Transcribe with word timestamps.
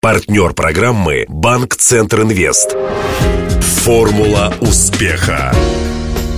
Партнер 0.00 0.52
программы 0.52 1.24
«Банк 1.28 1.74
Центр 1.74 2.22
Инвест». 2.22 2.76
Формула 3.82 4.54
успеха. 4.60 5.52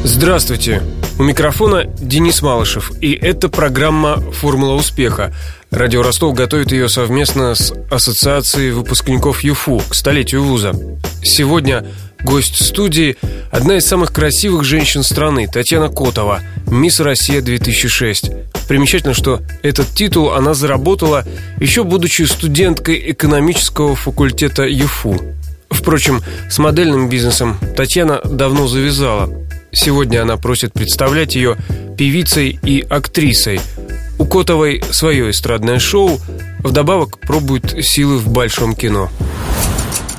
Здравствуйте. 0.02 0.83
У 1.18 1.25
микрофона 1.25 1.84
Денис 1.84 2.41
Малышев, 2.41 2.91
и 3.02 3.12
это 3.12 3.50
программа 3.50 4.17
«Формула 4.33 4.76
успеха». 4.76 5.34
Радио 5.70 6.02
Ростов 6.02 6.34
готовит 6.34 6.73
ее 6.73 6.88
совместно 6.88 7.54
с 7.54 7.75
Ассоциацией 7.91 8.70
выпускников 8.70 9.45
ЮФУ 9.45 9.82
к 9.86 9.95
столетию 9.95 10.42
вуза. 10.42 10.72
Сегодня 11.22 11.84
гость 12.25 12.64
студии– 12.64 13.16
одна 13.50 13.77
из 13.77 13.87
самых 13.87 14.12
красивых 14.12 14.64
женщин 14.64 15.02
страны, 15.02 15.48
Татьяна 15.52 15.89
Котова, 15.89 16.41
«Мисс 16.70 17.00
Россия-2006». 17.00 18.66
Примечательно, 18.69 19.14
что 19.14 19.41
этот 19.62 19.89
титул 19.89 20.33
она 20.33 20.55
заработала 20.55 21.25
еще 21.59 21.83
будучи 21.83 22.23
студенткой 22.23 23.11
экономического 23.11 23.96
факультета 23.96 24.62
ЮФУ. 24.64 25.20
Впрочем, 25.70 26.23
с 26.48 26.59
модельным 26.59 27.09
бизнесом 27.09 27.59
Татьяна 27.77 28.20
давно 28.25 28.69
завязала. 28.69 29.30
Сегодня 29.73 30.23
она 30.23 30.37
просит 30.37 30.73
представлять 30.73 31.34
ее 31.34 31.56
певицей 31.97 32.59
и 32.62 32.84
актрисой. 32.89 33.61
У 34.19 34.25
Котовой 34.25 34.83
свое 34.91 35.30
эстрадное 35.30 35.78
шоу, 35.78 36.20
вдобавок 36.61 37.19
пробует 37.20 37.84
силы 37.84 38.19
в 38.19 38.28
большом 38.28 38.75
кино. 38.75 39.11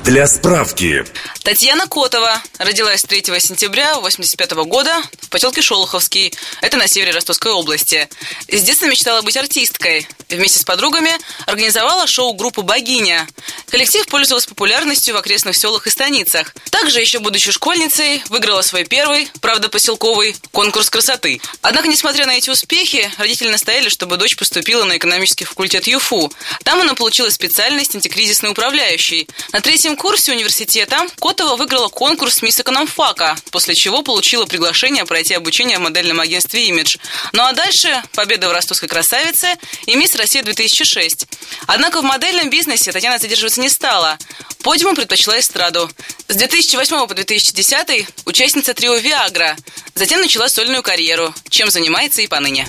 Для 0.04 0.26
справки. 0.26 1.04
Татьяна 1.44 1.86
Котова 1.86 2.42
родилась 2.58 3.02
3 3.02 3.22
сентября 3.38 3.92
1985 3.92 4.52
года 4.66 5.00
в 5.20 5.28
поселке 5.28 5.62
Шолоховский. 5.62 6.34
Это 6.60 6.76
на 6.76 6.88
севере 6.88 7.12
Ростовской 7.12 7.52
области. 7.52 8.08
С 8.48 8.62
детства 8.62 8.86
мечтала 8.86 9.22
быть 9.22 9.36
артисткой. 9.36 10.08
Вместе 10.28 10.58
с 10.58 10.64
подругами 10.64 11.12
организовала 11.46 12.06
шоу-группу 12.06 12.62
«Богиня». 12.62 13.28
Коллектив 13.70 14.06
пользовался 14.06 14.48
популярностью 14.48 15.14
в 15.14 15.18
окрестных 15.18 15.56
селах 15.56 15.86
и 15.86 15.90
станицах. 15.90 16.54
Также, 16.70 17.00
еще 17.00 17.20
будучи 17.20 17.52
школьницей, 17.52 18.22
выиграла 18.28 18.62
свой 18.62 18.84
первый, 18.84 19.30
правда 19.40 19.68
поселковый, 19.68 20.36
конкурс 20.50 20.90
красоты. 20.90 21.40
Однако, 21.60 21.88
несмотря 21.88 22.26
на 22.26 22.36
эти 22.36 22.50
успехи, 22.50 23.10
родители 23.18 23.50
настояли, 23.50 23.88
чтобы 23.88 24.16
дочь 24.16 24.36
поступила 24.36 24.84
на 24.84 24.96
экономический 24.96 25.44
факультет 25.44 25.86
ЮФУ. 25.86 26.32
Там 26.64 26.80
она 26.80 26.94
получила 26.94 27.30
специальность 27.30 27.94
антикризисный 27.94 28.50
управляющий. 28.50 29.28
На 29.52 29.60
третьем 29.60 29.91
курсе 29.96 30.32
университета 30.32 31.06
Котова 31.20 31.56
выиграла 31.56 31.88
конкурс 31.88 32.42
«Мисс 32.42 32.60
Экономфака», 32.60 33.36
после 33.50 33.74
чего 33.74 34.02
получила 34.02 34.46
приглашение 34.46 35.04
пройти 35.04 35.34
обучение 35.34 35.78
в 35.78 35.82
модельном 35.82 36.20
агентстве 36.20 36.68
«Имидж». 36.68 36.96
Ну 37.32 37.42
а 37.42 37.52
дальше 37.52 38.02
победа 38.14 38.48
в 38.48 38.52
«Ростовской 38.52 38.88
красавице» 38.88 39.54
и 39.86 39.96
«Мисс 39.96 40.14
Россия-2006». 40.14 41.28
Однако 41.66 42.00
в 42.00 42.04
модельном 42.04 42.50
бизнесе 42.50 42.92
Татьяна 42.92 43.18
задерживаться 43.18 43.60
не 43.60 43.68
стала. 43.68 44.18
Подиуму 44.62 44.94
предпочла 44.94 45.38
эстраду. 45.38 45.90
С 46.28 46.36
2008 46.36 47.06
по 47.06 47.14
2010 47.14 48.06
участница 48.24 48.74
трио 48.74 48.94
«Виагра». 48.96 49.56
Затем 49.94 50.20
начала 50.20 50.48
сольную 50.48 50.82
карьеру, 50.82 51.34
чем 51.48 51.70
занимается 51.70 52.22
и 52.22 52.26
поныне. 52.26 52.68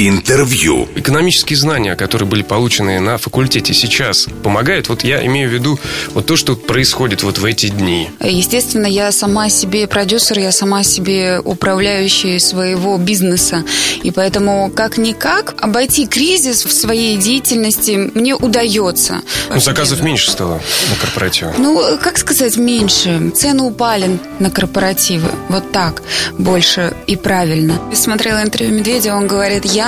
Интервью. 0.00 0.86
Экономические 0.94 1.56
знания, 1.56 1.96
которые 1.96 2.28
были 2.28 2.42
получены 2.42 3.00
на 3.00 3.18
факультете 3.18 3.74
сейчас, 3.74 4.28
помогают? 4.44 4.88
Вот 4.88 5.02
я 5.02 5.26
имею 5.26 5.50
в 5.50 5.52
виду 5.52 5.76
вот 6.14 6.24
то, 6.24 6.36
что 6.36 6.54
происходит 6.54 7.24
вот 7.24 7.38
в 7.38 7.44
эти 7.44 7.66
дни. 7.66 8.08
Естественно, 8.20 8.86
я 8.86 9.10
сама 9.10 9.48
себе 9.48 9.88
продюсер, 9.88 10.38
я 10.38 10.52
сама 10.52 10.84
себе 10.84 11.40
управляющая 11.44 12.38
своего 12.38 12.96
бизнеса. 12.96 13.64
И 14.04 14.12
поэтому, 14.12 14.70
как-никак, 14.72 15.56
обойти 15.60 16.06
кризис 16.06 16.64
в 16.64 16.72
своей 16.72 17.16
деятельности 17.16 18.12
мне 18.14 18.36
удается. 18.36 19.22
Ну, 19.52 19.58
заказов 19.58 20.00
меньше 20.00 20.30
стало 20.30 20.60
на 20.90 20.96
корпоративе. 21.00 21.54
Ну, 21.58 21.98
как 22.00 22.18
сказать, 22.18 22.56
меньше. 22.56 23.32
Цены 23.34 23.64
упали 23.64 24.20
на 24.38 24.52
корпоративы. 24.52 25.28
Вот 25.48 25.72
так 25.72 26.04
больше 26.38 26.94
и 27.08 27.16
правильно. 27.16 27.80
Я 27.90 27.96
смотрела 27.96 28.44
интервью 28.44 28.76
Медведя, 28.76 29.16
он 29.16 29.26
говорит, 29.26 29.64
я 29.64 29.87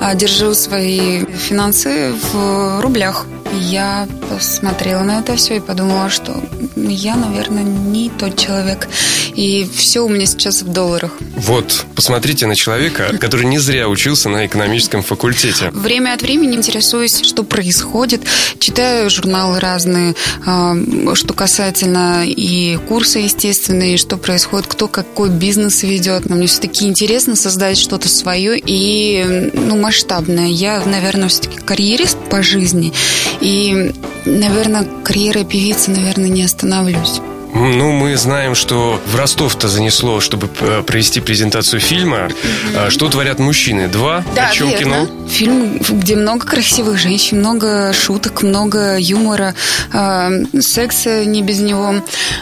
а, 0.00 0.14
держу 0.14 0.54
свои 0.54 1.24
финансы 1.24 2.12
в 2.32 2.80
рублях. 2.80 3.26
Я 3.52 4.06
посмотрела 4.28 5.02
на 5.02 5.20
это 5.20 5.36
все 5.36 5.56
и 5.56 5.60
подумала, 5.60 6.10
что 6.10 6.42
я, 6.76 7.16
наверное, 7.16 7.62
не 7.62 8.10
тот 8.10 8.36
человек. 8.36 8.88
И 9.34 9.68
все 9.72 10.00
у 10.00 10.08
меня 10.08 10.26
сейчас 10.26 10.62
в 10.62 10.68
долларах. 10.68 11.12
Вот, 11.36 11.86
посмотрите 11.94 12.46
на 12.46 12.56
человека, 12.56 13.16
который 13.18 13.46
не 13.46 13.58
зря 13.58 13.88
учился 13.88 14.28
на 14.28 14.46
экономическом 14.46 15.02
факультете. 15.02 15.70
Время 15.70 16.14
от 16.14 16.22
времени 16.22 16.56
интересуюсь, 16.56 17.22
что 17.22 17.44
происходит. 17.44 18.22
Читаю 18.58 19.08
журналы 19.10 19.60
разные, 19.60 20.14
а, 20.44 20.74
что 21.14 21.34
касательно 21.34 22.24
и 22.26 22.76
курса, 22.88 23.18
естественно, 23.18 23.94
и 23.94 23.96
что 23.96 24.16
происходит, 24.16 24.66
кто 24.66 24.88
какой 24.88 25.30
бизнес 25.30 25.82
ведет. 25.82 26.28
Но 26.28 26.36
мне 26.36 26.46
все-таки 26.46 26.86
интересно 26.86 27.36
создать 27.36 27.78
что-то 27.78 28.08
свое 28.08 28.58
и 28.58 29.50
ну, 29.54 29.76
масштабное. 29.78 30.48
Я, 30.48 30.82
наверное, 30.84 31.28
все-таки 31.28 31.58
карьерист 31.58 32.18
по 32.30 32.42
жизни. 32.42 32.92
И, 33.40 33.92
наверное, 34.24 34.86
карьера 35.04 35.44
певицы, 35.44 35.90
наверное, 35.90 36.28
не 36.28 36.42
остановлюсь. 36.42 37.20
Ну, 37.54 37.92
мы 37.92 38.16
знаем, 38.16 38.54
что 38.54 39.00
в 39.06 39.16
Ростов-то 39.16 39.68
занесло, 39.68 40.20
чтобы 40.20 40.48
э, 40.60 40.82
провести 40.82 41.20
презентацию 41.20 41.80
фильма. 41.80 42.28
Mm-hmm. 42.28 42.90
Что 42.90 43.08
творят 43.08 43.38
мужчины? 43.38 43.88
Два? 43.88 44.22
Да, 44.34 44.48
О 44.48 44.52
чем 44.52 44.68
верно. 44.68 45.06
кино? 45.06 45.28
Фильм, 45.28 45.78
где 45.78 46.16
много 46.16 46.46
красивых 46.46 46.98
женщин, 46.98 47.38
много 47.38 47.92
шуток, 47.92 48.42
много 48.42 48.96
юмора, 48.98 49.54
э, 49.92 50.44
секса 50.60 51.24
не 51.24 51.42
без 51.42 51.60
него. 51.60 51.94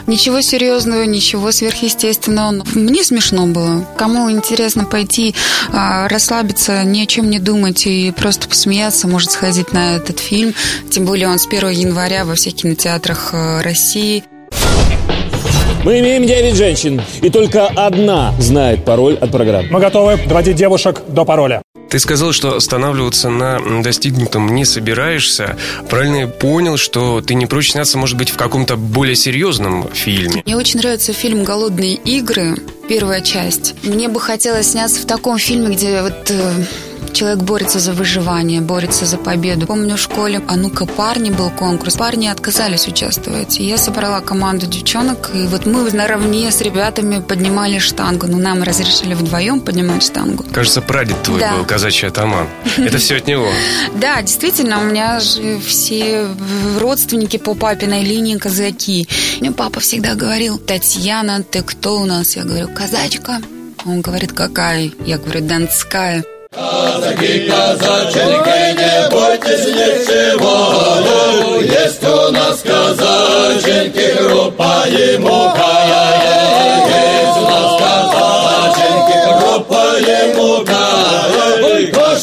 Ничего 0.07 0.41
серьезного, 0.41 1.05
ничего 1.05 1.53
сверхъестественного. 1.53 2.65
Мне 2.75 3.05
смешно 3.05 3.47
было. 3.47 3.87
Кому 3.97 4.31
интересно 4.31 4.85
пойти 4.85 5.35
э, 5.73 6.07
расслабиться, 6.09 6.83
ни 6.85 7.01
о 7.01 7.07
чем 7.07 7.31
не 7.31 7.39
думать 7.39 7.87
и 7.87 8.11
просто 8.11 8.49
посмеяться, 8.49 9.07
может 9.07 9.31
сходить 9.31 9.73
на 9.73 9.97
этот 9.97 10.19
фильм. 10.19 10.53
Тем 10.91 11.05
более 11.05 11.29
он 11.29 11.39
с 11.39 11.47
1 11.47 11.69
января 11.71 12.25
во 12.25 12.35
всех 12.35 12.55
кинотеатрах 12.55 13.31
э, 13.33 13.61
России. 13.63 14.25
Мы 15.87 16.01
имеем 16.01 16.27
9 16.27 16.57
женщин, 16.57 17.01
и 17.23 17.31
только 17.31 17.69
одна 17.69 18.35
знает 18.41 18.85
пароль 18.85 19.17
от 19.21 19.31
программы. 19.31 19.69
Мы 19.71 19.79
готовы 19.79 20.19
доводить 20.27 20.57
девушек 20.57 21.03
до 21.07 21.25
пароля. 21.25 21.63
Ты 21.91 22.01
сказал, 22.01 22.33
что 22.33 22.57
останавливаться 22.57 23.31
на 23.31 23.61
достигнутом 23.83 24.55
не 24.55 24.65
собираешься. 24.65 25.57
Правильно 25.89 26.17
я 26.17 26.27
понял, 26.27 26.77
что 26.77 27.21
ты 27.21 27.35
не 27.35 27.47
прочь 27.47 27.71
сняться, 27.73 27.97
может 27.97 28.17
быть, 28.17 28.31
в 28.31 28.37
каком-то 28.37 28.77
более 28.77 29.15
серьезном 29.15 29.89
фильме? 29.93 30.43
Мне 30.45 30.57
очень 30.57 30.81
нравится 30.81 31.13
фильм 31.13 31.45
«Голодные 31.45 31.95
игры», 31.95 32.57
первая 32.89 33.21
часть. 33.21 33.75
Мне 33.85 34.09
бы 34.09 34.21
хотелось 34.21 34.73
сняться 34.73 35.01
в 35.01 35.07
таком 35.07 35.39
фильме, 35.39 35.75
где 35.75 36.03
вот 36.03 36.31
э, 36.31 36.65
человек 37.13 37.39
борется 37.41 37.79
за 37.79 37.93
выживание, 37.93 38.61
борется 38.61 39.07
за 39.07 39.17
победу. 39.17 39.67
Помню 39.67 39.97
в 39.97 40.01
школе 40.01 40.41
«А 40.49 40.57
ну-ка, 40.57 40.87
парни» 40.87 41.31
был 41.31 41.51
конкурс. 41.51 41.95
Парни 41.97 42.27
отказались 42.27 42.87
участвовать. 42.87 43.59
И 43.59 43.65
я 43.65 43.79
собрала 43.79 44.21
команду 44.21 44.67
девчонок, 44.67 45.31
и 45.35 45.47
вот 45.47 45.67
мы 45.67 45.91
наравне 45.93 46.51
с 46.51 46.61
ребятами 46.61 47.21
поднимали 47.21 47.79
штангу. 47.79 48.27
Ну, 48.27 48.39
нам 48.39 48.63
разрешили 48.63 49.15
вдвоем 49.15 49.61
поднимать 49.61 50.03
штангу. 50.03 50.45
Кажется, 50.53 50.83
прадед 50.83 51.23
твой 51.23 51.41
Да. 51.41 51.57
был 51.57 51.65
казачий 51.67 52.09
атаман. 52.09 52.49
Это 52.79 52.99
все 52.99 53.17
от 53.17 53.27
него. 53.27 53.49
Да, 53.95 54.23
действительно, 54.23 54.81
у 54.81 54.85
меня 54.85 55.21
же 55.21 55.59
все 55.61 56.29
родственники 56.79 57.37
по 57.39 57.55
папиной 57.55 58.05
линии 58.05 58.37
казаки. 58.37 59.09
Мне 59.41 59.53
папа 59.53 59.81
всегда 59.81 60.15
говорил, 60.15 60.59
Татьяна, 60.59 61.43
ты 61.43 61.63
кто 61.63 62.01
у 62.01 62.05
нас? 62.05 62.37
Я 62.37 62.45
говорю, 62.45 62.69
казачка. 62.69 63.41
Он 63.85 64.01
говорит, 64.01 64.33
какая? 64.33 64.91
Я 65.05 65.19
говорю, 65.19 65.41
донская. 65.43 66.25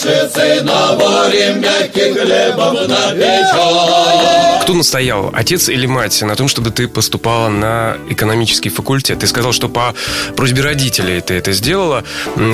Кто 0.04 0.28
Кто 4.74 4.80
настоял, 4.80 5.30
отец 5.32 5.70
или 5.70 5.86
мать, 5.86 6.20
на 6.24 6.36
том, 6.36 6.48
чтобы 6.48 6.72
ты 6.72 6.88
поступала 6.88 7.48
на 7.48 7.96
экономический 8.10 8.70
факультет? 8.70 9.20
Ты 9.20 9.28
сказал, 9.28 9.52
что 9.52 9.70
по 9.70 9.94
просьбе 10.36 10.64
родителей 10.64 11.22
ты 11.22 11.36
это 11.36 11.52
сделала, 11.52 12.04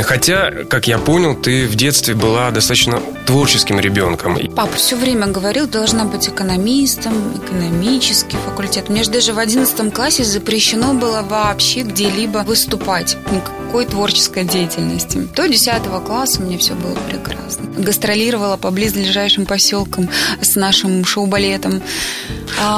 хотя, 0.03 0.51
как 0.69 0.89
я 0.89 0.97
понял, 0.97 1.33
ты 1.33 1.65
в 1.65 1.75
детстве 1.75 2.15
была 2.15 2.51
достаточно 2.51 2.99
творческим 3.25 3.79
ребенком. 3.79 4.37
Папа 4.53 4.75
все 4.75 4.97
время 4.97 5.27
говорил, 5.27 5.65
должна 5.65 6.03
быть 6.03 6.27
экономистом, 6.27 7.13
экономический 7.37 8.35
факультет. 8.45 8.89
Мне 8.89 9.03
же 9.03 9.11
даже 9.11 9.31
в 9.31 9.39
одиннадцатом 9.39 9.89
классе 9.89 10.25
запрещено 10.25 10.93
было 10.93 11.21
вообще 11.21 11.83
где-либо 11.83 12.39
выступать. 12.39 13.15
Никакой 13.31 13.85
творческой 13.85 14.45
деятельности. 14.45 15.29
До 15.35 15.47
10 15.47 15.83
класса 16.05 16.41
мне 16.41 16.57
все 16.57 16.73
было 16.73 16.97
прекрасно. 17.07 17.65
Гастролировала 17.77 18.57
по 18.57 18.71
близлежащим 18.71 19.45
поселкам 19.45 20.09
с 20.41 20.55
нашим 20.55 21.05
шоу-балетом. 21.05 21.81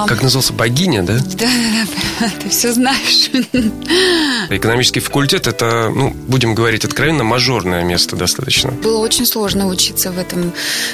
Как 0.08 0.22
назывался? 0.22 0.54
Богиня, 0.54 1.02
да? 1.04 1.18
Да, 1.18 1.48
да, 1.48 1.88
да, 2.20 2.32
ты 2.44 2.50
все 2.50 2.72
знаешь. 2.72 3.32
Экономический 4.50 5.00
факультет 5.00 5.48
это, 5.48 5.90
ну, 5.94 6.12
будем 6.12 6.54
говорить 6.54 6.86
откровенно, 6.86 7.24
мажорное 7.24 7.84
место 7.84 8.16
достаточно. 8.16 8.72
Было 8.72 8.98
очень 9.00 9.26
сложно 9.26 9.68
учиться 9.68 10.12
в 10.12 10.20
этом 10.20 10.54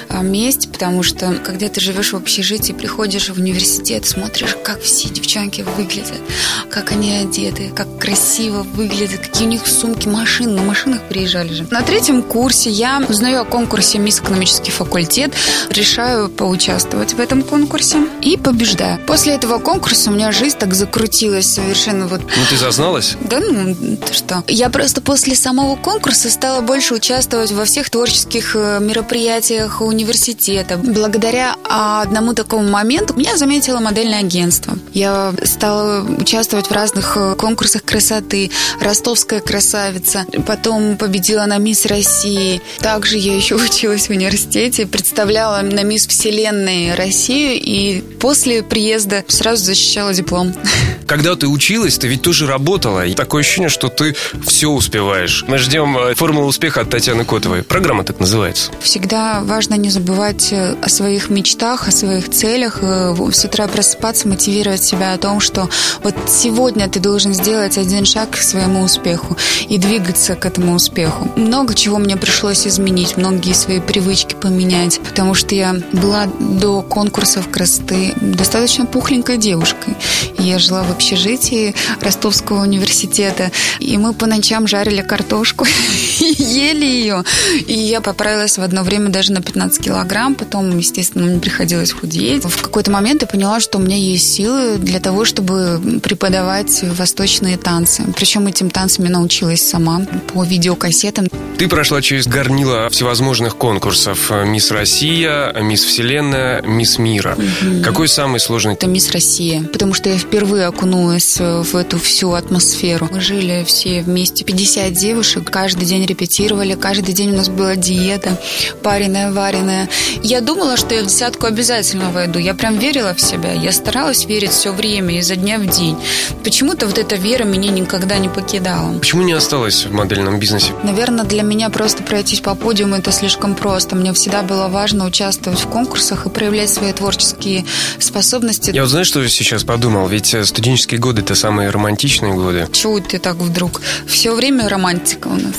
а, 0.09 0.21
месте, 0.21 0.69
потому 0.69 1.03
что 1.03 1.33
когда 1.43 1.67
ты 1.67 1.81
живешь 1.81 2.13
в 2.13 2.15
общежитии, 2.15 2.71
приходишь 2.71 3.29
в 3.29 3.37
университет, 3.37 4.05
смотришь, 4.05 4.55
как 4.63 4.81
все 4.81 5.09
девчонки 5.09 5.65
выглядят, 5.75 6.21
как 6.69 6.91
они 6.91 7.11
одеты, 7.13 7.71
как 7.75 7.99
красиво 7.99 8.63
выглядят, 8.63 9.19
какие 9.21 9.47
у 9.47 9.51
них 9.51 9.67
сумки, 9.67 10.07
машины, 10.07 10.51
на 10.51 10.61
машинах 10.61 11.01
приезжали 11.09 11.53
же. 11.53 11.67
На 11.71 11.81
третьем 11.81 12.21
курсе 12.21 12.69
я 12.69 13.03
узнаю 13.09 13.41
о 13.41 13.45
конкурсе 13.45 13.97
«Мисс 13.97 14.19
экономический 14.19 14.71
факультет», 14.71 15.33
решаю 15.71 16.29
поучаствовать 16.29 17.13
в 17.13 17.19
этом 17.19 17.41
конкурсе 17.41 17.97
и 18.27 18.37
побеждаю. 18.37 18.99
После 19.05 19.33
этого 19.33 19.59
конкурса 19.59 20.09
у 20.09 20.13
меня 20.13 20.31
жизнь 20.31 20.57
так 20.57 20.73
закрутилась 20.73 21.47
совершенно 21.47 22.07
вот... 22.07 22.21
Ну, 22.21 22.43
ты 22.49 22.57
зазналась? 22.57 23.15
Да 23.21 23.39
ну, 23.39 23.97
ты 23.97 24.13
что. 24.13 24.43
Я 24.47 24.69
просто 24.69 25.01
после 25.01 25.35
самого 25.35 25.75
конкурса 25.75 26.29
стала 26.29 26.61
больше 26.61 26.93
участвовать 26.93 27.51
во 27.51 27.65
всех 27.65 27.89
творческих 27.89 28.55
э, 28.55 28.79
мероприятиях 28.81 29.81
университета. 29.81 30.77
Благодаря 30.77 31.55
одному 31.63 32.33
такому 32.33 32.67
моменту 32.69 33.13
меня 33.15 33.37
заметило 33.37 33.79
модельное 33.79 34.19
агентство. 34.19 34.77
Я 34.97 35.31
стала 35.43 36.01
участвовать 36.01 36.71
в 36.71 36.71
разных 36.71 37.17
э, 37.17 37.35
конкурсах 37.35 37.83
красоты. 37.83 38.49
Ростовская 38.81 39.41
красавица. 39.41 40.25
Потом 40.47 40.97
победила 40.97 41.45
на 41.45 41.59
Мисс 41.59 41.85
России. 41.85 42.63
Также 42.79 43.19
я 43.19 43.35
еще 43.35 43.53
училась 43.57 44.07
в 44.07 44.09
университете, 44.09 44.87
представляла 44.87 45.61
на 45.61 45.83
Мисс 45.83 46.07
Вселенной 46.07 46.95
Россию 46.95 47.61
и 47.61 48.01
после 48.19 48.63
приезда 48.63 49.23
сразу 49.27 49.65
защищала 49.65 50.15
диплом. 50.15 50.51
Когда 51.05 51.35
ты 51.35 51.47
училась, 51.47 51.99
ты 51.99 52.07
ведь 52.07 52.23
тоже 52.23 52.47
работала. 52.47 53.05
И 53.05 53.13
такое 53.13 53.41
ощущение, 53.41 53.69
что 53.69 53.89
ты 53.89 54.15
все 54.47 54.67
успеваешь. 54.67 55.45
Мы 55.47 55.59
ждем 55.59 55.95
э, 55.95 56.15
формулу 56.15 56.47
успеха 56.47 56.81
от 56.81 56.89
Татьяны 56.89 57.23
Котовой. 57.23 57.61
Программа 57.61 58.03
так 58.03 58.19
называется. 58.19 58.71
Всегда 58.81 59.41
важно 59.43 59.75
не 59.75 59.91
забывать 59.91 60.51
э, 60.51 60.75
о 60.81 60.89
своих 60.89 61.29
мечтах, 61.29 61.87
о 61.87 61.91
своих 61.91 62.31
целях. 62.31 62.79
С 62.81 63.45
утра 63.45 63.67
просыпаться, 63.67 64.27
мотивировать 64.27 64.86
себя 64.87 65.13
о 65.13 65.17
том, 65.17 65.39
что 65.39 65.69
вот 66.03 66.15
сегодня 66.27 66.89
ты 66.89 66.99
должен 66.99 67.33
сделать 67.33 67.77
один 67.77 68.05
шаг 68.05 68.31
к 68.31 68.37
своему 68.37 68.81
успеху 68.81 69.37
и 69.67 69.77
двигаться 69.77 70.35
к 70.35 70.45
этому 70.45 70.75
успеху. 70.75 71.29
Много 71.35 71.73
чего 71.73 71.97
мне 71.97 72.17
пришлось 72.17 72.65
изменить, 72.65 73.17
многие 73.17 73.53
свои 73.53 73.79
привычки 73.79 74.35
поменять, 74.35 74.99
потому 74.99 75.33
что 75.33 75.55
я 75.55 75.75
была 75.91 76.27
до 76.39 76.81
конкурсов 76.81 77.49
красоты 77.49 78.13
достаточно 78.21 78.85
пухленькой 78.85 79.37
девушкой. 79.37 79.95
Я 80.37 80.59
жила 80.59 80.83
в 80.83 80.91
общежитии 80.91 81.75
Ростовского 82.01 82.61
университета, 82.61 83.51
и 83.79 83.97
мы 83.97 84.13
по 84.13 84.25
ночам 84.25 84.67
жарили 84.67 85.01
картошку 85.01 85.65
ели 86.37 86.85
ее. 86.85 87.23
И 87.65 87.73
я 87.73 88.01
поправилась 88.01 88.57
в 88.57 88.61
одно 88.61 88.83
время 88.83 89.09
даже 89.09 89.31
на 89.31 89.41
15 89.41 89.83
килограмм, 89.83 90.35
потом, 90.35 90.77
естественно, 90.77 91.25
мне 91.25 91.39
приходилось 91.39 91.91
худеть. 91.91 92.43
В 92.43 92.61
какой-то 92.61 92.91
момент 92.91 93.21
я 93.21 93.27
поняла, 93.27 93.59
что 93.59 93.77
у 93.77 93.81
меня 93.81 93.97
есть 93.97 94.33
силы 94.33 94.77
для 94.77 94.99
того, 94.99 95.25
чтобы 95.25 95.99
преподавать 96.01 96.83
восточные 96.83 97.57
танцы. 97.57 98.03
Причем 98.15 98.47
этим 98.47 98.69
танцам 98.69 99.05
я 99.05 99.11
научилась 99.11 99.67
сама 99.67 100.01
по 100.33 100.43
видеокассетам. 100.43 101.27
Ты 101.57 101.67
прошла 101.67 102.01
через 102.01 102.27
горнило 102.27 102.89
всевозможных 102.89 103.57
конкурсов. 103.57 104.31
Мисс 104.45 104.71
Россия, 104.71 105.53
Мисс 105.61 105.83
Вселенная, 105.83 106.61
Мисс 106.61 106.97
Мира. 106.97 107.35
Угу. 107.37 107.83
Какой 107.83 108.07
самый 108.07 108.39
сложный? 108.39 108.73
Это 108.73 108.87
Мисс 108.87 109.11
Россия, 109.11 109.63
потому 109.63 109.93
что 109.93 110.09
я 110.09 110.17
впервые 110.17 110.67
окунулась 110.67 111.37
в 111.39 111.75
эту 111.75 111.99
всю 111.99 112.33
атмосферу. 112.33 113.09
Мы 113.11 113.21
жили 113.21 113.63
все 113.65 114.01
вместе, 114.01 114.43
50 114.43 114.93
девушек, 114.93 115.49
каждый 115.49 115.85
день 115.85 116.06
репетировали, 116.07 116.73
каждый 116.73 117.13
день 117.13 117.33
у 117.33 117.37
нас 117.37 117.49
была 117.49 117.75
диета, 117.75 118.39
пареная, 118.81 119.31
вареная. 119.31 119.89
Я 120.23 120.41
думала, 120.41 120.77
что 120.77 120.95
я 120.95 121.03
в 121.03 121.07
десятку 121.07 121.45
обязательно 121.45 122.09
войду. 122.09 122.39
Я 122.39 122.53
прям 122.53 122.77
верила 122.77 123.13
в 123.13 123.21
себя. 123.21 123.51
Я 123.51 123.71
старалась 123.71 124.25
верить 124.25 124.51
все 124.51 124.71
время, 124.71 125.19
изо 125.19 125.35
дня 125.35 125.59
в 125.59 125.67
день. 125.67 125.97
Почему-то 126.43 126.87
вот 126.87 126.97
эта 126.97 127.15
вера 127.15 127.43
меня 127.43 127.71
никогда 127.71 128.17
не 128.17 128.29
покидала. 128.29 128.97
Почему 128.97 129.23
не 129.23 129.33
осталась 129.33 129.85
в 129.85 129.91
модельном 129.91 130.39
бизнесе? 130.39 130.71
Наверное, 130.83 131.25
для 131.25 131.43
меня 131.43 131.69
просто 131.69 132.03
пройтись 132.03 132.41
по 132.41 132.55
подиуму 132.55 132.95
это 132.95 133.11
слишком 133.11 133.55
просто. 133.55 133.95
Мне 133.95 134.13
всегда 134.13 134.41
было 134.41 134.67
важно 134.67 135.05
участвовать 135.05 135.59
в 135.59 135.67
конкурсах 135.67 136.25
и 136.25 136.29
проявлять 136.29 136.69
свои 136.69 136.93
творческие 136.93 137.65
способности. 137.99 138.71
Я 138.71 138.81
вот 138.81 138.89
знаешь, 138.89 139.07
что 139.07 139.27
сейчас 139.27 139.63
подумал? 139.63 140.07
Ведь 140.07 140.33
э, 140.33 140.45
студенческие 140.45 140.99
годы 140.99 141.21
это 141.21 141.35
самые 141.35 141.69
романтичные 141.69 142.33
годы. 142.33 142.67
Чего 142.71 142.99
ты 142.99 143.19
так 143.19 143.35
вдруг? 143.37 143.81
Все 144.07 144.33
время 144.33 144.69
романтика 144.69 145.27
у 145.27 145.35
нас. 145.35 145.55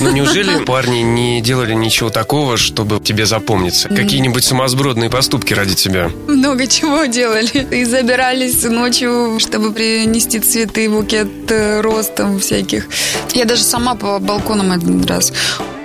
Ну 0.00 0.10
неужели 0.10 0.64
парни 0.64 0.98
не 0.98 1.40
делали 1.40 1.74
ничего 1.74 2.10
такого, 2.10 2.56
чтобы 2.56 3.00
тебе 3.00 3.26
запомниться? 3.26 3.88
Какие-нибудь 3.88 4.44
сумасбродные 4.44 5.10
поступки 5.10 5.54
ради 5.54 5.74
тебя? 5.74 6.10
Много 6.28 6.66
чего 6.66 7.04
делали. 7.06 7.66
И 7.74 7.84
забирались 7.84 8.62
ночью, 8.64 9.38
чтобы 9.38 9.72
принести 9.72 10.40
цветы, 10.40 10.88
букет 10.88 11.50
э, 11.50 11.80
роз 11.80 12.10
там 12.14 12.38
всяких. 12.38 12.88
Я 13.34 13.44
даже 13.44 13.62
сама 13.62 13.94
по 13.94 14.18
балконам 14.18 14.72
один 14.72 15.04
раз 15.04 15.32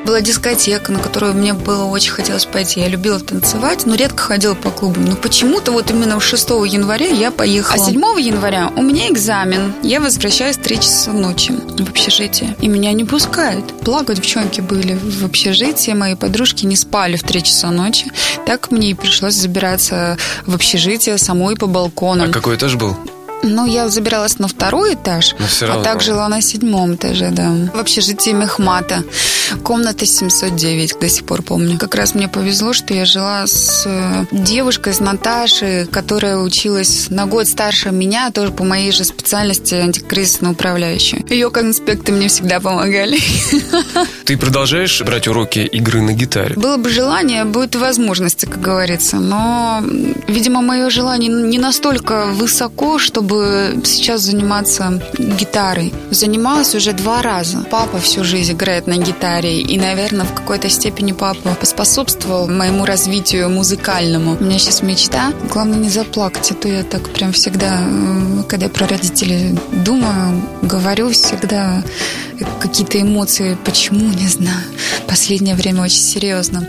была 0.08 0.22
дискотека, 0.22 0.94
на 0.94 1.00
которую 1.00 1.34
мне 1.34 1.52
было 1.54 1.84
очень 1.84 2.12
хотелось 2.12 2.46
пойти. 2.46 2.80
Я 2.80 2.88
любила 2.88 3.20
танцевать, 3.20 3.86
но 3.86 3.96
редко 3.96 4.24
ходила 4.24 4.56
по 4.56 4.72
клубам. 4.72 5.04
Но 5.04 5.16
почему-то 5.18 5.74
вот 5.74 5.92
именно 5.92 6.18
6 6.20 6.50
января 6.66 7.08
я 7.08 7.30
поехала. 7.30 7.86
А 7.86 7.90
7 7.90 8.02
января 8.22 8.72
у 8.78 8.82
меня 8.82 9.10
экзамен. 9.10 9.74
Я 9.84 10.00
возвращаюсь 10.00 10.56
в 10.56 10.62
3 10.62 10.78
часа 10.78 11.12
ночи 11.12 11.52
в 11.52 11.90
общежитие. 11.90 12.56
И 12.62 12.70
меня 12.70 12.94
не 12.94 13.04
пускают. 13.04 13.66
Благо, 13.82 14.16
девчонки 14.16 14.62
были 14.62 14.94
в 14.94 15.26
общежитии, 15.26 15.92
мои 15.92 16.16
подружки 16.16 16.66
не 16.66 16.78
спали 16.78 17.18
в 17.18 17.24
3 17.24 17.44
часа 17.44 17.70
ночи. 17.70 18.10
Так 18.46 18.72
мне 18.72 18.92
и 18.92 18.94
пришлось 18.94 19.36
забираться 19.36 20.18
в 20.46 20.56
общежитие 20.56 21.18
самой 21.18 21.58
по 21.58 21.68
балконам. 21.68 22.30
А 22.30 22.34
какой 22.34 22.56
этаж 22.56 22.76
был? 22.76 22.96
Ну, 23.44 23.66
я 23.66 23.90
забиралась 23.90 24.40
на 24.40 24.48
второй 24.48 24.96
этаж, 24.96 25.36
а 25.62 25.82
так 25.84 26.02
жила 26.02 26.28
на 26.28 26.42
седьмом 26.42 26.96
этаже, 26.96 27.30
да. 27.32 27.54
В 27.74 27.80
общежитии 27.80 28.32
Мехмата. 28.32 29.04
Комната 29.64 30.06
709, 30.06 31.00
до 31.00 31.10
сих 31.10 31.26
пор 31.26 31.42
помню. 31.42 31.78
Как 31.78 31.96
раз 31.96 32.16
мне 32.16 32.28
повезло, 32.28 32.74
что 32.74 32.94
я 32.94 33.06
жила 33.06 33.48
с 33.48 33.84
э, 33.86 34.26
девушкой, 34.32 34.94
с 34.94 35.00
Наташей, 35.00 35.86
которая 35.88 36.38
училась 36.38 37.10
на 37.10 37.26
год 37.26 37.48
старше 37.48 37.92
меня, 37.92 38.32
тоже 38.32 38.52
по 38.52 38.64
моей 38.64 38.92
же 38.92 39.04
специальности 39.04 39.76
антикризисной 39.76 40.52
управляющей. 40.52 41.26
Ее 41.30 41.50
конспекты 41.50 42.12
мне 42.12 42.28
всегда 42.28 42.60
помогали. 42.60 43.20
Ты 44.26 44.38
продолжаешь 44.38 45.02
брать 45.04 45.28
уроки 45.28 45.60
игры 45.60 46.02
на 46.02 46.14
гитаре? 46.14 46.56
Было 46.56 46.78
бы 46.78 46.90
желание, 46.90 47.46
будет 47.46 47.76
возможности, 47.76 48.46
как 48.46 48.60
говорится. 48.60 49.18
Но, 49.18 49.82
видимо, 50.28 50.62
мое 50.62 50.90
желание 50.90 51.32
не 51.32 51.60
настолько 51.60 52.28
высоко, 52.28 53.00
чтобы 53.00 53.27
сейчас 53.28 54.22
заниматься 54.22 55.02
гитарой. 55.18 55.94
Занималась 56.12 56.76
уже 56.76 56.94
два 56.94 57.22
раза. 57.22 57.66
Папа 57.70 58.00
всю 58.00 58.24
жизнь 58.24 58.54
играет 58.54 58.88
на 58.88 58.98
гитаре. 58.98 59.62
И, 59.62 59.78
наверное, 59.80 60.26
в 60.26 60.34
какой-то 60.34 60.70
степени 60.70 61.12
папа 61.12 61.56
поспособствовал 61.60 62.48
моему 62.48 62.86
развитию 62.86 63.50
музыкальному. 63.50 64.38
У 64.40 64.44
меня 64.44 64.60
сейчас 64.60 64.82
мечта. 64.82 65.34
Главное 65.50 65.80
не 65.80 65.90
заплакать, 65.90 66.52
а 66.52 66.54
то 66.54 66.68
я 66.68 66.84
так 66.84 67.10
прям 67.10 67.32
всегда, 67.32 67.82
э, 67.82 68.44
когда 68.48 68.70
про 68.70 68.88
родителей 68.88 69.58
думаю, 69.72 70.42
говорю 70.62 71.12
всегда 71.12 71.84
какие-то 72.60 73.02
эмоции. 73.02 73.58
Почему, 73.66 74.14
не 74.14 74.28
знаю. 74.28 74.64
Последнее 75.08 75.56
время 75.56 75.84
очень 75.84 76.02
серьезно. 76.02 76.68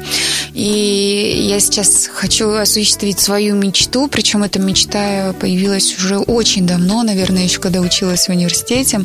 И 0.55 1.47
я 1.49 1.61
сейчас 1.61 2.09
хочу 2.13 2.51
осуществить 2.51 3.21
свою 3.21 3.55
мечту, 3.55 4.09
причем 4.09 4.43
эта 4.43 4.59
мечта 4.59 5.35
появилась 5.39 5.97
уже 5.99 6.19
очень 6.19 6.48
очень 6.49 6.67
давно, 6.67 7.03
наверное, 7.03 7.43
еще 7.43 7.61
когда 7.61 7.81
училась 7.81 8.27
в 8.27 8.31
университете. 8.31 9.03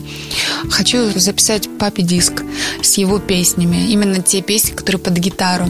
Хочу 0.70 1.12
записать 1.20 1.68
папе 1.78 2.02
диск 2.02 2.42
с 2.82 2.94
его 2.94 3.20
песнями. 3.20 3.92
Именно 3.92 4.22
те 4.22 4.42
песни, 4.42 4.72
которые 4.72 5.02
под 5.02 5.18
гитару. 5.18 5.66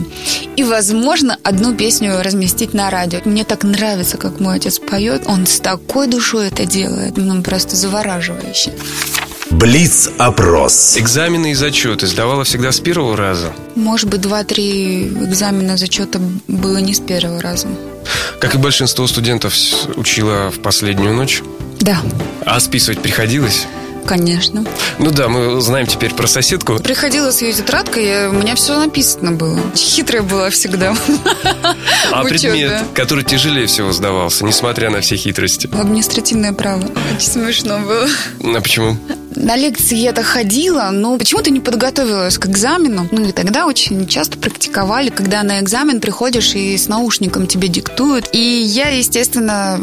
И, 0.54 0.62
возможно, 0.62 1.36
одну 1.42 1.74
песню 1.74 2.22
разместить 2.22 2.74
на 2.74 2.90
радио. 2.90 3.18
Мне 3.24 3.42
так 3.42 3.64
нравится, 3.64 4.18
как 4.18 4.38
мой 4.38 4.58
отец 4.58 4.78
поет. 4.78 5.24
Он 5.26 5.48
с 5.48 5.58
такой 5.58 6.06
душой 6.06 6.46
это 6.46 6.64
делает. 6.64 7.16
Ну, 7.16 7.42
просто 7.42 7.74
завораживающе. 7.74 8.72
Блиц-опрос. 9.50 10.96
Экзамены 10.96 11.50
и 11.50 11.54
зачеты 11.54 12.06
сдавала 12.06 12.44
всегда 12.44 12.70
с 12.70 12.78
первого 12.78 13.16
раза? 13.16 13.52
Может 13.74 14.08
быть, 14.08 14.20
два-три 14.20 15.08
экзамена 15.08 15.76
зачета 15.76 16.20
было 16.46 16.78
не 16.78 16.94
с 16.94 17.00
первого 17.00 17.42
раза. 17.42 17.66
Как 18.40 18.54
и 18.54 18.58
большинство 18.58 19.06
студентов, 19.06 19.54
учила 19.96 20.50
в 20.50 20.60
последнюю 20.60 21.14
ночь? 21.14 21.42
Да. 21.84 21.98
А 22.46 22.60
списывать 22.60 23.02
приходилось? 23.02 23.66
Конечно. 24.06 24.64
Ну 24.98 25.10
да, 25.10 25.28
мы 25.28 25.60
знаем 25.60 25.86
теперь 25.86 26.14
про 26.14 26.26
соседку. 26.26 26.78
Приходила 26.78 27.30
с 27.30 27.42
ее 27.42 27.52
тетрадкой, 27.52 28.28
у 28.28 28.32
меня 28.32 28.54
все 28.54 28.78
написано 28.78 29.32
было. 29.32 29.58
Хитрая 29.76 30.22
была 30.22 30.48
всегда. 30.48 30.96
А 32.10 32.24
предмет, 32.24 32.84
который 32.94 33.22
тяжелее 33.22 33.66
всего 33.66 33.92
сдавался, 33.92 34.46
несмотря 34.46 34.88
на 34.88 35.02
все 35.02 35.16
хитрости? 35.16 35.68
Административное 35.74 36.54
право. 36.54 36.82
Очень 37.14 37.32
смешно 37.32 37.78
было. 37.80 38.08
А 38.56 38.60
почему? 38.62 38.96
На 39.36 39.56
лекции 39.56 39.96
я-то 39.96 40.22
ходила, 40.22 40.88
но 40.90 41.18
почему-то 41.18 41.50
не 41.50 41.60
подготовилась 41.60 42.38
к 42.38 42.46
экзамену. 42.46 43.08
Ну 43.10 43.28
и 43.28 43.32
тогда 43.32 43.66
очень 43.66 44.06
часто 44.06 44.38
практиковали, 44.38 45.10
когда 45.10 45.42
на 45.42 45.60
экзамен 45.60 46.00
приходишь 46.00 46.54
и 46.54 46.78
с 46.78 46.88
наушником 46.88 47.46
тебе 47.46 47.68
диктуют. 47.68 48.28
И 48.32 48.38
я, 48.38 48.88
естественно, 48.88 49.78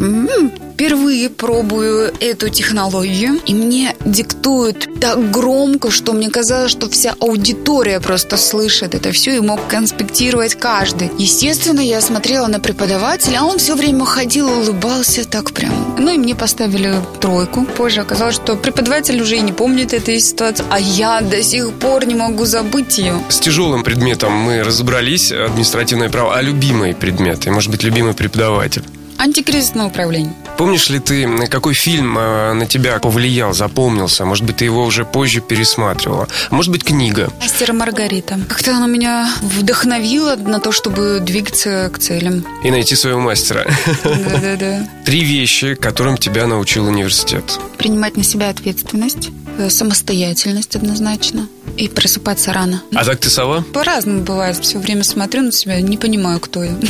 впервые 0.72 1.28
пробую 1.28 2.12
эту 2.20 2.48
технологию, 2.48 3.40
и 3.46 3.54
мне 3.54 3.94
диктуют 4.04 4.88
так 5.00 5.30
громко, 5.30 5.90
что 5.90 6.12
мне 6.12 6.30
казалось, 6.30 6.70
что 6.70 6.88
вся 6.88 7.14
аудитория 7.20 8.00
просто 8.00 8.36
слышит 8.36 8.94
это 8.94 9.12
все 9.12 9.36
и 9.36 9.40
мог 9.40 9.60
конспектировать 9.68 10.54
каждый. 10.54 11.10
Естественно, 11.18 11.80
я 11.80 12.00
смотрела 12.00 12.46
на 12.46 12.58
преподавателя, 12.58 13.40
а 13.40 13.44
он 13.44 13.58
все 13.58 13.74
время 13.74 14.04
ходил, 14.04 14.48
улыбался 14.48 15.28
так 15.28 15.52
прям. 15.52 15.96
Ну 15.98 16.14
и 16.14 16.18
мне 16.18 16.34
поставили 16.34 16.94
тройку. 17.20 17.64
Позже 17.76 18.00
оказалось, 18.00 18.36
что 18.36 18.56
преподаватель 18.56 19.20
уже 19.20 19.36
и 19.36 19.40
не 19.40 19.52
помнит 19.52 19.92
этой 19.92 20.20
ситуации, 20.20 20.64
а 20.70 20.80
я 20.80 21.20
до 21.20 21.42
сих 21.42 21.70
пор 21.74 22.06
не 22.06 22.14
могу 22.14 22.44
забыть 22.44 22.98
ее. 22.98 23.14
С 23.28 23.38
тяжелым 23.38 23.84
предметом 23.84 24.32
мы 24.32 24.62
разобрались, 24.62 25.32
административное 25.32 26.08
право, 26.08 26.36
а 26.36 26.42
любимый 26.42 26.94
предмет, 26.94 27.46
и, 27.46 27.50
может 27.50 27.70
быть, 27.70 27.82
любимый 27.82 28.14
преподаватель? 28.14 28.84
Антикризисное 29.18 29.86
управление. 29.86 30.34
Помнишь 30.62 30.90
ли 30.90 31.00
ты, 31.00 31.26
какой 31.48 31.74
фильм 31.74 32.16
э, 32.16 32.52
на 32.52 32.66
тебя 32.66 33.00
повлиял, 33.00 33.52
запомнился? 33.52 34.24
Может 34.24 34.44
быть, 34.44 34.58
ты 34.58 34.64
его 34.64 34.84
уже 34.84 35.04
позже 35.04 35.40
пересматривала? 35.40 36.28
Может 36.52 36.70
быть, 36.70 36.84
книга? 36.84 37.32
Мастер 37.40 37.70
и 37.70 37.72
Маргарита. 37.72 38.38
Как-то 38.48 38.76
она 38.76 38.86
меня 38.86 39.28
вдохновила 39.40 40.36
на 40.36 40.60
то, 40.60 40.70
чтобы 40.70 41.18
двигаться 41.20 41.90
к 41.92 41.98
целям. 41.98 42.46
И 42.62 42.70
найти 42.70 42.94
своего 42.94 43.18
мастера. 43.18 43.66
Да-да-да. 44.04 44.88
Три 45.04 45.24
вещи, 45.24 45.74
которым 45.74 46.16
тебя 46.16 46.46
научил 46.46 46.86
университет. 46.86 47.58
Принимать 47.76 48.16
на 48.16 48.22
себя 48.22 48.48
ответственность, 48.48 49.30
э, 49.58 49.68
самостоятельность 49.68 50.76
однозначно 50.76 51.48
и 51.76 51.88
просыпаться 51.88 52.52
рано. 52.52 52.82
А 52.94 53.04
так 53.04 53.18
ты 53.18 53.30
сова? 53.30 53.64
По-разному 53.72 54.22
бывает. 54.22 54.56
Все 54.56 54.78
время 54.78 55.04
смотрю 55.04 55.42
на 55.42 55.52
себя, 55.52 55.80
не 55.80 55.96
понимаю, 55.96 56.40
кто 56.40 56.62
я. 56.62 56.72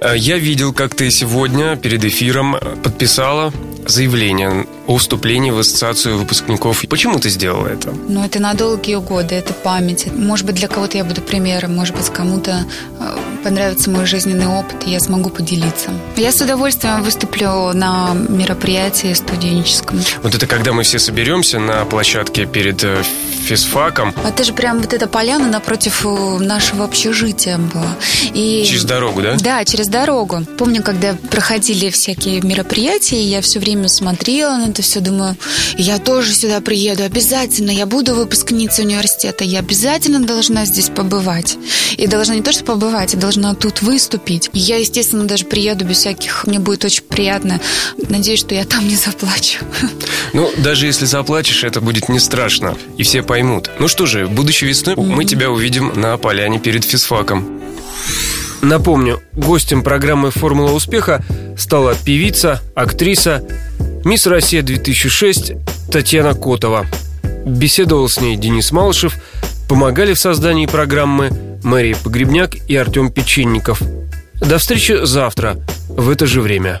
Э, 0.00 0.16
я 0.16 0.38
видел, 0.38 0.72
как 0.72 0.94
ты 0.94 1.10
сегодня 1.10 1.76
перед 1.76 2.04
эфиром 2.04 2.56
подписала 2.82 3.52
заявление 3.86 4.66
о 4.86 4.96
вступлении 4.96 5.50
в 5.50 5.58
ассоциацию 5.58 6.18
выпускников. 6.18 6.82
Почему 6.88 7.18
ты 7.18 7.28
сделала 7.28 7.66
это? 7.66 7.92
Ну, 8.08 8.24
это 8.24 8.40
на 8.40 8.54
долгие 8.54 8.96
годы, 8.96 9.34
это 9.34 9.52
память. 9.52 10.06
Может 10.12 10.46
быть, 10.46 10.56
для 10.56 10.68
кого-то 10.68 10.96
я 10.96 11.04
буду 11.04 11.20
примером, 11.20 11.76
может 11.76 11.94
быть, 11.96 12.08
кому-то 12.08 12.64
э, 12.98 13.16
понравится 13.42 13.90
мой 13.90 14.06
жизненный 14.06 14.46
опыт, 14.46 14.86
и 14.86 14.90
я 14.90 15.00
смогу 15.00 15.30
поделиться. 15.30 15.90
Я 16.16 16.32
с 16.32 16.40
удовольствием 16.40 17.02
выступлю 17.02 17.72
на 17.72 18.14
мероприятии 18.14 19.12
студенческом. 19.14 20.00
Вот 20.22 20.34
это 20.34 20.46
когда 20.46 20.72
мы 20.72 20.82
все 20.82 20.98
соберемся 20.98 21.58
на 21.58 21.84
площадке 21.84 22.46
перед 22.46 22.82
э, 22.84 23.02
физфаком. 23.40 24.14
Это 24.24 24.44
же 24.44 24.52
прям 24.52 24.80
вот 24.80 24.92
эта 24.92 25.06
поляна 25.06 25.48
напротив 25.48 26.04
э, 26.04 26.38
нашего 26.38 26.84
общежития 26.84 27.58
была. 27.58 27.96
И... 28.34 28.64
Через 28.66 28.84
дорогу, 28.84 29.22
да? 29.22 29.36
Да, 29.40 29.64
через 29.64 29.88
дорогу. 29.88 30.44
Помню, 30.58 30.82
когда 30.82 31.14
проходили 31.30 31.90
всякие 31.90 32.40
мероприятия, 32.42 33.22
я 33.22 33.40
все 33.40 33.58
время 33.58 33.88
смотрела 33.88 34.56
на 34.56 34.70
это 34.70 34.82
все, 34.82 35.00
думаю, 35.00 35.36
я 35.76 35.98
тоже 35.98 36.34
сюда 36.34 36.60
приеду, 36.60 37.04
обязательно, 37.04 37.70
я 37.70 37.86
буду 37.86 38.14
выпускницей 38.14 38.84
университета, 38.84 39.44
я 39.44 39.60
обязательно 39.60 40.20
должна 40.20 40.64
здесь 40.64 40.90
побывать. 40.90 41.56
И 41.96 42.06
должна 42.06 42.34
не 42.34 42.42
то, 42.42 42.52
что 42.52 42.64
побывать, 42.64 43.14
я 43.14 43.18
должна 43.18 43.29
тут 43.54 43.82
выступить. 43.82 44.50
И 44.52 44.58
я, 44.58 44.76
естественно, 44.76 45.24
даже 45.24 45.44
приеду 45.44 45.84
без 45.84 45.98
всяких, 45.98 46.46
мне 46.46 46.58
будет 46.58 46.84
очень 46.84 47.02
приятно. 47.02 47.60
Надеюсь, 48.08 48.40
что 48.40 48.54
я 48.54 48.64
там 48.64 48.86
не 48.86 48.96
заплачу. 48.96 49.60
Ну, 50.32 50.50
даже 50.58 50.86
если 50.86 51.06
заплачешь, 51.06 51.64
это 51.64 51.80
будет 51.80 52.08
не 52.08 52.20
страшно, 52.20 52.76
и 52.96 53.02
все 53.02 53.22
поймут. 53.22 53.70
Ну 53.78 53.88
что 53.88 54.06
же, 54.06 54.28
будущей 54.28 54.66
весной 54.66 54.94
mm-hmm. 54.94 55.06
мы 55.06 55.24
тебя 55.24 55.50
увидим 55.50 55.92
на 56.00 56.16
поляне 56.18 56.58
перед 56.60 56.84
физфаком. 56.84 57.60
Напомню, 58.62 59.20
гостем 59.32 59.82
программы 59.82 60.30
«Формула 60.30 60.72
успеха» 60.72 61.24
стала 61.56 61.94
певица, 61.94 62.60
актриса, 62.74 63.42
мисс 64.04 64.26
Россия 64.26 64.62
2006 64.62 65.52
Татьяна 65.90 66.34
Котова. 66.34 66.86
Беседовал 67.46 68.08
с 68.08 68.20
ней 68.20 68.36
Денис 68.36 68.70
Малышев, 68.70 69.16
помогали 69.68 70.12
в 70.12 70.18
создании 70.18 70.66
программы 70.66 71.30
Мария 71.62 71.96
Погребняк 72.02 72.56
и 72.68 72.76
Артем 72.76 73.10
Печенников. 73.10 73.82
До 74.40 74.58
встречи 74.58 75.04
завтра 75.04 75.56
в 75.88 76.08
это 76.10 76.26
же 76.26 76.40
время. 76.40 76.80